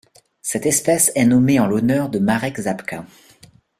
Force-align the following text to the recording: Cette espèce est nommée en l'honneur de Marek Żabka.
Cette 0.41 0.65
espèce 0.65 1.11
est 1.13 1.27
nommée 1.27 1.59
en 1.59 1.67
l'honneur 1.67 2.09
de 2.09 2.17
Marek 2.17 2.59
Żabka. 2.59 3.05